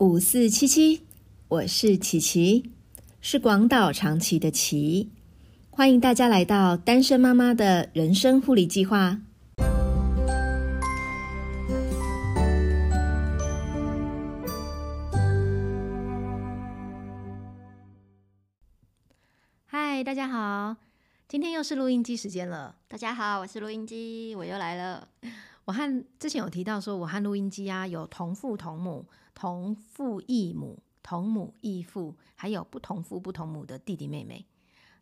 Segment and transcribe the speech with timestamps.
[0.00, 1.02] 五四七七，
[1.48, 2.70] 我是琪琪，
[3.20, 5.10] 是广岛长崎的琪，
[5.70, 9.18] 欢迎大家来到单身妈妈的人生护理计划。
[19.66, 20.76] 嗨，大家好，
[21.26, 22.76] 今天又是录音机时间了。
[22.86, 25.08] 大家好，我是录音机，我又来了。
[25.68, 34.46] 我和之前有提到说，我和录音机啊有同父同母、同父异母、同母异父，还有不同父不同母的弟弟妹妹。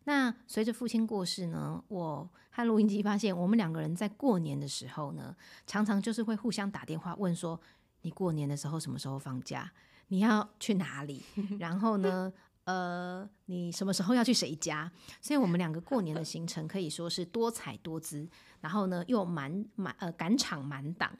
[0.03, 5.33] 那随着父亲过世呢，我和录音机发现，我们两个人在过年的时候呢，
[5.65, 7.57] 常常就是会互相打电话问说，
[8.01, 9.71] 你过年的时候什么时候放假？
[10.09, 11.23] 你要去哪里？
[11.59, 12.33] 然后呢？
[12.67, 14.91] 呃，你什么时候要去谁家？
[15.21, 18.27] 所以我们两个过年的行程可以说是多彩多姿，
[18.59, 21.17] 然后呢又满满呃赶场满档。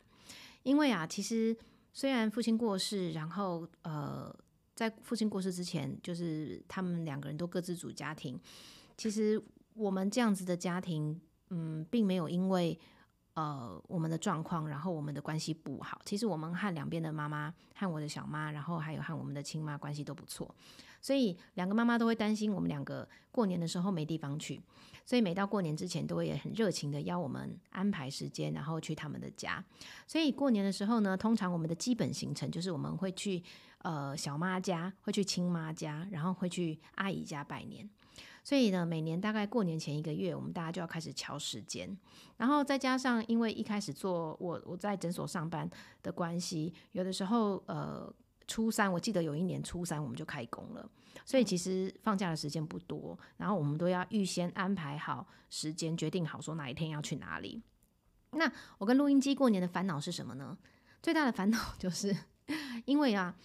[0.63, 1.55] 因为啊，其实
[1.93, 4.35] 虽然父亲过世，然后呃
[4.75, 8.37] 在父亲过世之前，就是他们两个人都各自组家庭。
[8.97, 9.41] 其实
[9.73, 11.17] 我们这样子的家庭，
[11.51, 12.77] 嗯，并没有因为
[13.37, 16.01] 呃我们的状况，然后我们的关系不好。
[16.03, 20.53] 其实我们和两边的妈妈，和我的小妈，然后还有和我们的亲妈关系都不错。
[20.99, 24.59] 所以两个妈妈都会担心我们两个过年的时候没地方去，
[25.05, 29.63] 所以每到过年之前都会很热情的邀我们安排时间，然后去他们的家。
[30.07, 33.43] 所以过年的时候呢，通常我们的基本行程就是我们会去
[33.83, 37.87] 呃小妈家，会去亲妈家，然后会去阿姨家拜年。
[38.47, 41.97] 所以呢，每年大概过年前一个月，我们大家就要开始敲时间，
[42.37, 45.69] 然后再加上因为一开始做我我在诊所上班
[46.01, 48.13] 的关系，有的时候呃。
[48.49, 50.89] 初三，我记得有一年初三我们就开工了，
[51.25, 57.61] 所以其实放假的时间不多，然后我们都要预先安排好时间，决定好说哪一天要去哪里。
[58.31, 60.57] 那我跟录音机过年的烦恼是什么呢？
[61.03, 62.15] 最大的烦恼 就是
[62.85, 63.35] 因为啊，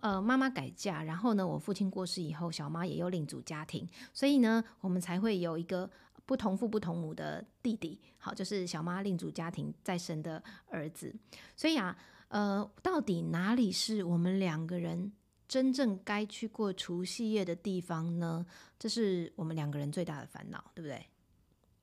[0.00, 5.90] 呃，妈妈改嫁，然后呢，我父亲过世以后，小妈也又另组家庭，所以呢，我们才会有一个
[6.26, 11.14] 不同父不同母的弟弟，好，就是小妈另组家庭再生的儿子，
[11.56, 11.96] 所以啊。
[12.32, 15.12] 呃，到底哪里是我们两个人
[15.46, 18.46] 真正该去过除夕夜的地方呢？
[18.78, 21.04] 这是我们两个人最大的烦恼，对不对？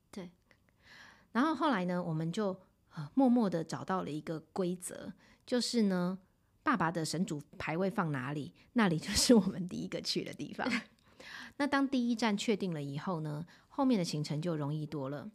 [0.10, 0.32] 对。
[1.34, 2.60] 然后后来呢，我们就
[3.14, 5.14] 默默的找到了一个规则，
[5.46, 6.18] 就是呢，
[6.64, 10.68] 爸爸的神主牌位放哪里， 那里就是我们第一个去的地方。
[11.58, 15.30] 那当第一站确定了以后呢，后面的行程就容易多了。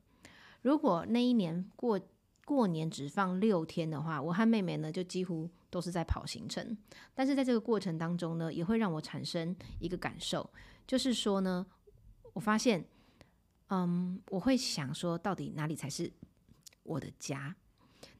[0.62, 2.00] 如果那一年过。
[2.46, 6.76] 过年只放六天的话，我和妹妹呢就几乎都是在跑行程。
[7.14, 10.50] 但是在这个过程当中呢，也会让我产生一个感受，
[10.86, 11.64] 就是说呢，
[12.34, 12.84] 我发现，
[13.68, 16.12] 嗯，我会想说，到底哪里才是
[16.82, 17.56] 我的家？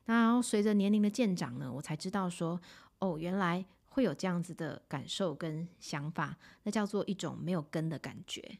[0.06, 2.58] 然后随着年龄的渐长呢，我才知道说，
[3.04, 8.58] 哦，原来会有这样子的感受跟想法，那叫做一种没有根的感觉。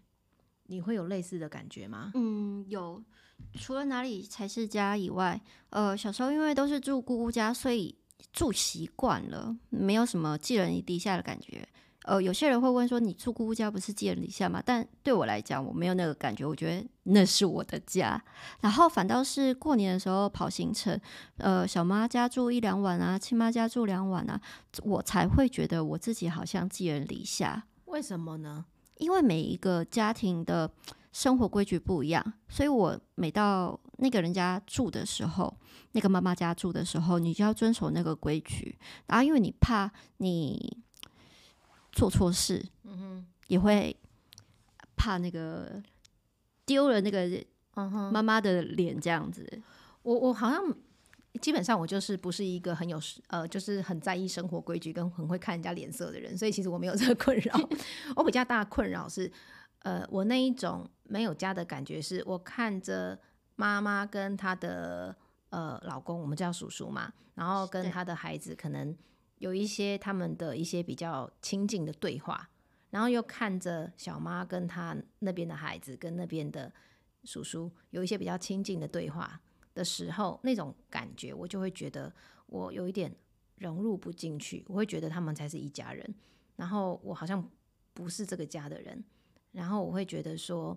[0.67, 2.13] 你会有类似的感觉吗？
[2.15, 3.03] 嗯，有。
[3.55, 5.41] 除了哪里才是家以外，
[5.71, 7.97] 呃，小时候因为都是住姑姑家，所以
[8.33, 11.67] 住习惯了，没有什么寄人篱下的感觉。
[12.05, 14.63] 呃，有些人会问说，你住姑姑家不是寄人篱下吗？
[14.65, 18.23] 但对我来讲，我没有那个感觉，我觉得那是我的家。
[18.61, 20.99] 然后反倒是过年的时候跑行程，
[21.39, 24.41] 呃，小妈家住一两晚啊，亲妈家住两晚啊，
[24.83, 27.65] 我才会觉得我自己好像寄人篱下。
[27.87, 28.67] 为什么呢？
[28.99, 30.71] 因为每一个家庭的。
[31.15, 35.57] 生活规矩不一样，所以我每到那个人家住的时候，
[35.93, 38.77] 那个妈妈家住的时候，你就要遵守那个规矩。
[39.07, 40.77] 然后，因为你怕你
[41.95, 43.97] 做错事，嗯哼，也会
[44.97, 45.83] 怕那个
[46.67, 47.29] 丢了那个
[48.13, 49.49] 妈妈的脸这样子。
[50.03, 50.63] 我我好像
[51.41, 57.69] 基本上我就是不是一个很有呃，就是很在意生活规矩跟很会看人家脸色的人，所以其实我没有这个困扰。
[58.17, 59.31] 我比较大的困扰是。
[59.81, 63.21] 呃，我那一种没有家的感觉，是我看着
[63.55, 65.15] 妈妈跟她的
[65.51, 68.97] 呃老公，我们叫叔叔嘛，然后跟她的孩子，可能
[69.39, 72.51] 有一些他们的一些比较亲近的对话，
[72.91, 76.73] 然后又看着小妈跟他那边的孩子跟那边的
[77.25, 79.41] 叔叔有一些比较亲近的对话
[79.75, 82.13] 的时候，那种感觉，我就会觉得
[82.47, 83.15] 我有一点
[83.57, 86.15] 融入不进去，我会觉得他们才是一家人，
[86.57, 87.51] 然后我好像
[87.93, 89.05] 不是这个家的人。
[89.53, 90.77] 然后我会觉得说，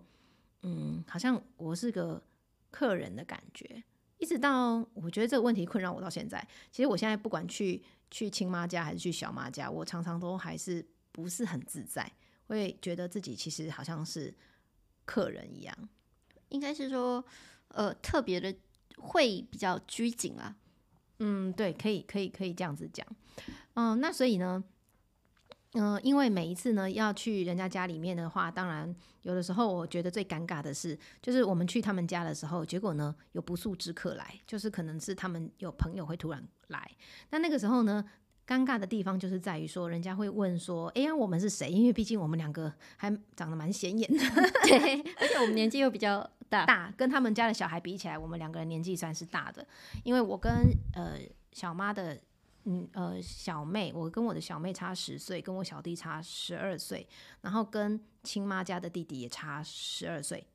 [0.62, 2.22] 嗯，好像我是个
[2.70, 3.84] 客人的感觉，
[4.18, 6.46] 一直到我觉得这个问题困扰我到现在。
[6.72, 12.12] 其实我现在不管去去亲妈家还是去小妈家，我常常都还是不是很自在，
[12.48, 14.34] 会觉得自己其实好像是
[15.06, 15.90] 客人一样。
[16.50, 17.24] 应该是说，
[17.70, 18.56] 呃，特别的
[18.98, 20.56] 会比较拘谨啊。
[21.20, 23.06] 嗯，对，可以，可以，可以这样子讲。
[23.74, 24.64] 嗯，那所以呢？
[25.74, 36.92] 嗯、因为每一次呢要去人家家里面的话，当然有的时候我觉得最尴尬的是，就是我们去他们家的时候，结果呢有不速之客来，就是可能是他们有朋友会突然来，
[37.30, 38.04] 那那个时候呢。
[38.48, 44.18] 尴尬的地方就是在于说，人家会问说：“哎呀，我们是谁？”因为毕竟我们两个还长得蛮显眼的，
[44.64, 49.68] 对， 而且我们年纪又比较大，大跟他们家的小孩比起来，我们两个人年纪算是大的。
[50.06, 50.50] 因为我跟
[50.94, 51.18] 呃
[51.52, 52.18] 小妈的
[52.70, 57.08] 嗯呃小妹，我跟我的小妹差十岁，跟我小弟差十二岁，
[57.42, 60.46] 然后跟亲妈家的弟弟也差十二岁。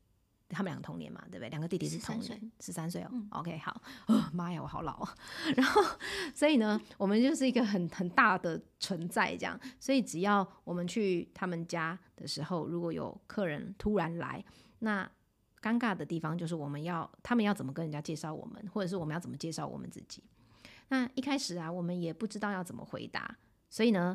[0.50, 1.49] 他们两个同年嘛，对不对？
[1.49, 3.11] 两个弟弟是同13岁年，十三岁哦。
[3.31, 5.17] OK，好，哦妈呀，我好老啊。
[5.56, 5.81] 然后，
[6.35, 9.59] 所以呢，我们就是一个很很大的存在，这样。
[9.81, 14.44] 所以只要我们去他们家的时候，如果有客人突然来，
[14.81, 15.11] 那
[15.62, 20.23] 尴尬的地方就是我们要他们要怎么跟人家介绍我们，或者是我们要怎么介绍我们自己。
[20.93, 23.35] 那一开始啊，我们也不知道要怎么回答，
[23.71, 24.15] 所以呢，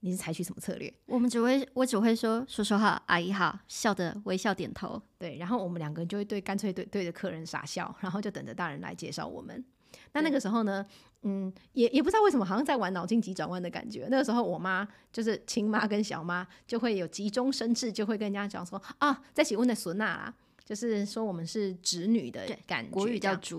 [0.00, 0.92] 你是采取什么策略？
[1.06, 5.00] 我们只会我只会说叔叔好，阿姨好，笑的微笑点头。
[5.16, 9.64] 对，然后我们两个人就会对干脆对对着客人傻笑，然后就等着大人来介绍我们。
[10.12, 10.84] 那那个时候呢，
[11.22, 14.06] 嗯，也也不知道为什么，好像在玩脑筋急转弯的感觉。
[14.10, 20.34] 那个时候，我妈就是亲妈跟小妈就会有急中生智，就会跟人家讲说啊，在起问的孙娜啦，
[20.66, 23.56] 就是说我们是侄女的对感觉，国语叫侄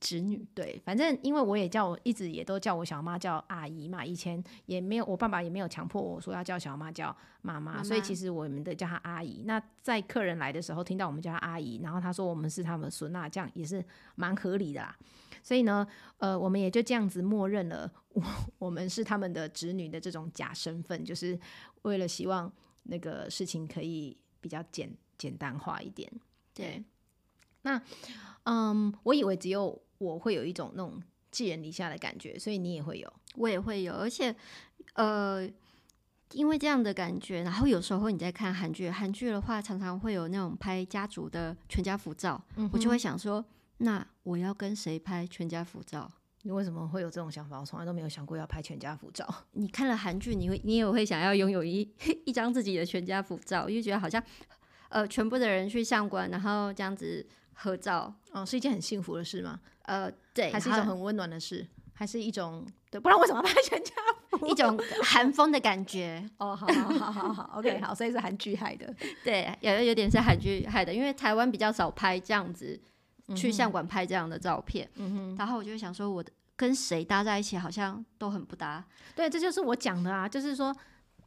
[0.00, 9.42] 侄女，对，反正因为我也叫我一直也都叫我小妈叫阿姨嘛，以前也没有我爸爸也没有强迫我说要叫小妈叫妈妈，妈所以其实我们的叫她阿姨。
[9.44, 13.84] 那在客人来的时候听到我们叫她阿姨，然后她说我们是他们的孙娜，这样也是
[14.14, 14.96] 蛮合理的啦。
[15.42, 15.86] 所以呢，
[16.18, 18.22] 呃，我们也就这样子默认了我
[18.58, 21.38] 我们是他们的侄女的这种假身份，就是
[21.82, 22.50] 为了希望
[22.84, 26.10] 那个事情可以比较简简单化一点。
[26.54, 26.82] 对，
[28.44, 33.12] 嗯，我以为只有我会有一种那种寄人篱下的感觉，所以你也会有。
[33.36, 34.34] 我也会有，而且
[34.94, 35.48] 呃，
[36.32, 42.40] 因为这样的感觉，然后有时候你在看韩剧，韩剧的话常常会有那种拍家族的全家福照，
[42.72, 43.44] 我就会想说，
[43.78, 46.10] 那我要跟谁拍全家福照？
[46.42, 47.58] 你为什么会有这种想法？
[47.58, 49.26] 我从来都没有想过要拍全家福照。
[49.52, 51.90] 你看了韩剧，你会你也会想要拥有一
[52.26, 54.22] 一张自己的全家福照，因为觉得好像
[54.90, 59.60] 呃全部的人去相馆，然后这样子合照，哦，是一件很幸福的事吗？
[59.82, 61.66] 呃，对，还是一种很温暖的事？
[61.92, 63.00] 还是一种对？
[63.00, 63.92] 不然为什么要拍全家
[64.30, 64.46] 福？
[64.46, 66.28] 一种韩风的感觉。
[66.38, 68.92] 哦，好好好好好，OK，好，所以是韩剧害的。
[69.22, 72.80] 对，有有点是韩剧害的，因为台湾比较少拍这样子，
[73.36, 74.88] 去相馆拍这样的照片。
[74.96, 78.84] 嗯然后我就会想说，我的跟谁搭在一起好像都很不搭。
[79.14, 80.74] 对，这就是我讲的啊，就是说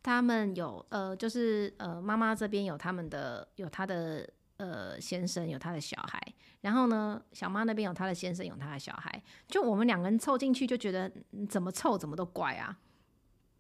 [0.04, 6.22] 他们有呃，就是呃，妈妈这边有他们的有他的呃先生，有他的小孩，
[6.62, 11.12] 然后呢，小妈那边有他的先生，有他的小孩，就我们两个人凑进去，就觉得
[11.50, 12.78] 怎么凑怎么都怪啊。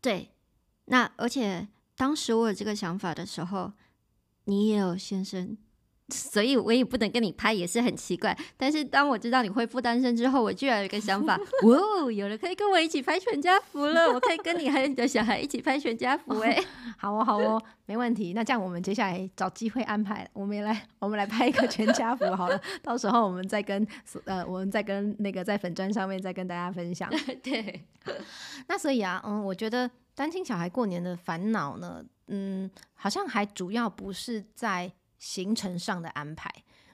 [0.02, 0.32] 对，
[0.86, 3.74] 那而且当时我有这个想法的时候，
[4.46, 5.58] 你也有先生。
[6.10, 8.38] 所以我也不能跟你拍，也是很奇怪。
[8.56, 14.14] 但是当我知道你恢复单身之后，我居然有一个想法，哇哦，有人可以跟我一起拍全家福了！
[14.14, 16.58] 我可以跟你还有你的小孩一起拍全家福哎、
[16.98, 18.32] 好哦，好哦，没问题。
[18.34, 22.62] 那这样我们接下来找机会安排，我们也来，我们来拍一个全家福好了。
[22.82, 23.86] 到时候我们再跟
[24.26, 27.10] 呃，我们再跟那个在粉砖上面再跟大家分享。
[27.44, 27.86] 对，
[28.68, 36.52] 那所以啊，嗯，我觉得单亲小孩过年的烦恼呢，嗯，好像还主要不是在行程上的安排。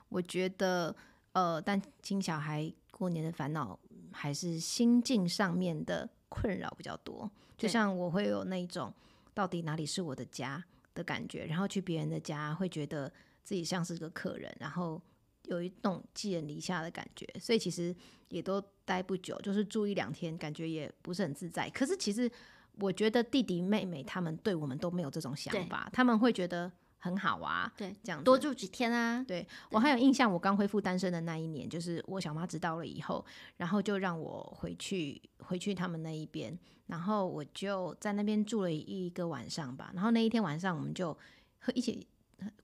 [0.10, 0.96] 我觉得，
[1.32, 3.78] 呃，但亲小孩过年的烦恼
[4.12, 7.30] 还是心境上面的困扰比较多。
[7.58, 8.94] 就像我会有那种
[9.34, 10.64] 到底哪里是我的家
[10.94, 13.12] 的感觉，然后去别人的家会觉得
[13.44, 15.02] 自己像是个客人，然后
[15.46, 17.96] 有一种寄人篱下的感觉，所以其实
[18.30, 21.70] 也都待不久，就是住一两天，感觉也不是很自在。
[21.70, 22.30] 可是其实
[22.80, 26.72] 我觉得弟弟妹妹他们对我们都没有这种想法，他们会觉得
[27.04, 29.22] 很好啊，对，这样多住几天啊。
[29.28, 33.26] 对我还有印象，我刚恢复单身的那一年，就是我小妈知道了以后，
[33.58, 36.58] 然后就让我回去回去他们那一边，
[36.88, 39.92] 然后我就在那边住了一个晚上吧。
[39.94, 41.12] 然后那一天晚上，我们就
[41.60, 42.08] 和一起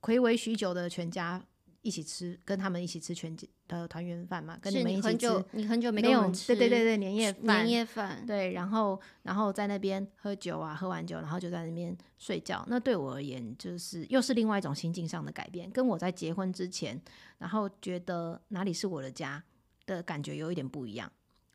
[0.01, 1.43] 暌违许久的全家
[1.81, 3.35] 一起吃，跟他们一起吃全
[3.67, 12.65] 的团圆饭嘛，跟你们一起吃很久，你很久没跟我们吃，对对对对年夜饭年夜饭，对，然后然后在那边喝酒啊，喝完酒，然后就在那边睡觉。
[12.67, 17.01] 那对我而言，就是又是另外一种心境上的改变，跟我在结婚之前，
[17.37, 19.41] 然后觉得哪里是我的家
[19.85, 21.09] 的感觉有一点不一样。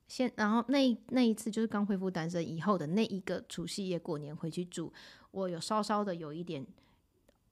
[0.06, 4.92] 现然后那那一次就是刚恢复单身以后的那一个除夕夜过年回去住，
[5.30, 6.64] 我有稍稍的有一点，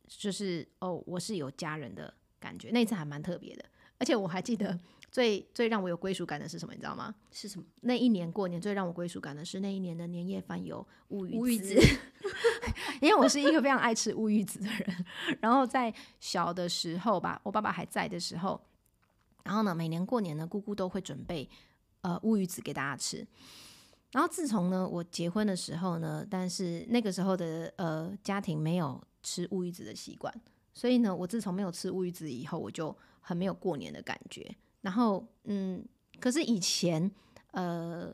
[0.07, 3.65] 就是哦，我是有家人的感觉，那一次还蛮特别的。
[3.99, 4.77] 而且我还记得
[5.13, 7.15] 最最让我有归属感的是什么，你知道吗？
[7.31, 7.65] 是什么？
[7.83, 11.99] 那一年过年最让我归属感的是那一年的年夜饭有乌鱼乌鱼子子，
[13.01, 15.05] 因为我是一个非常爱吃乌鱼子的人。
[15.41, 18.61] 然后在小的时候吧，我爸爸还在的时候，
[19.45, 21.49] 然后呢，每年过年呢，姑姑都会准备
[22.01, 23.25] 呃乌鱼子给大家吃。
[24.11, 30.35] 然后自从呢我结婚的时候呢，但是那个时候的呃家庭没有吃乌鱼子的习惯，
[30.75, 34.55] 所以呢，我自从没有吃乌鱼子以后，我就很没有过年的感觉。
[34.81, 35.85] 然后嗯，
[36.19, 37.11] 可是以前
[37.53, 38.13] 呃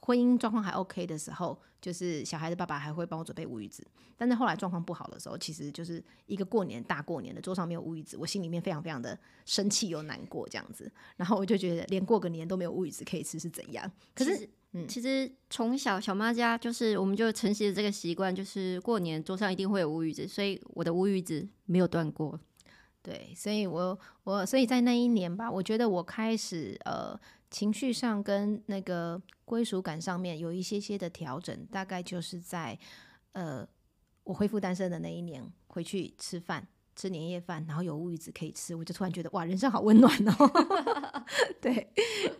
[0.00, 3.86] 婚姻状况还 OK 的时候，就是小孩的爸爸还会帮我准备乌鱼子。
[4.16, 10.92] 但是后来状况不好的时候，其实就是一个过年大过年的桌上没有乌鱼子，我心里面非常非常的生气又难过这样子。
[11.16, 13.90] 然后我就觉得连过个年都没有乌鱼子可以吃是怎样？
[14.14, 14.48] 可是。
[14.76, 22.38] 嗯，其实从小小妈家就是我们就承袭了这个习惯，就是过年桌上一定会有乌鱼子，所以我的乌鱼子没有断过。
[23.00, 27.18] 对，所以我我所以在那一年吧，我觉得我开始呃
[27.50, 32.76] 情绪上跟那个归属感上面有一些些的调整，大概就是在
[33.32, 33.64] 呃
[34.24, 36.66] 我恢复单身的那一年回去吃饭。
[36.96, 40.34] 吃年夜饭，然后有乌鱼子可以吃，我就突然觉得哇，人生好温暖哦。
[41.60, 41.92] 对，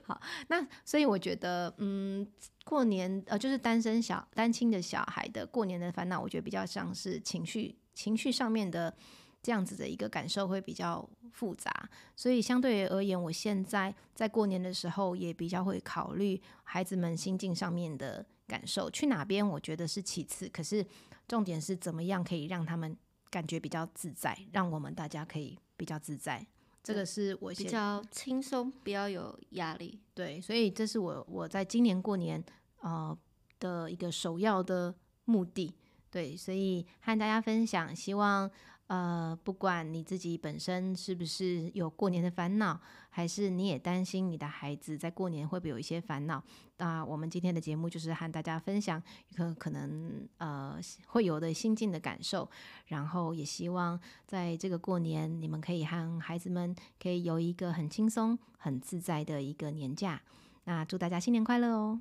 [0.03, 2.27] 好，那所以我觉得，嗯，
[2.65, 8.95] 过年呃，就是单身小单亲的小孩的过年的烦恼，我觉得比较像是情绪情绪上面的
[9.43, 20.85] 这样子的一个感受会比较复杂，所以相对而言，我现在在过年的时候也比较会考虑孩子们心境上面的感受，去哪边我觉得是其次，可是
[21.27, 22.97] 重点是怎么样可以让他们。
[23.35, 26.47] 感觉比较自在，让我们大家可以比较自在。
[26.85, 29.99] 这个是我比较轻松，比较有压力。
[30.15, 32.41] 对，所以这是我我在今年过年
[32.81, 33.19] 呃
[33.59, 35.75] 的一个首要的目的。
[36.13, 38.49] 对，所以和大家分享，希望。
[38.87, 46.43] 呃，不管你自己本身是不是有过年的烦恼，还是你也担心你的孩子在过年会不会有一些烦恼，
[46.77, 52.49] 那我们今天的节目就是和大家分享一个可能呃会有的心境的感受，
[52.89, 60.21] 然后也希望在这个过年，你们可以和孩子们可以有一个很轻松、很自在的一个年假。
[60.65, 62.01] 那祝大家新年快乐哦！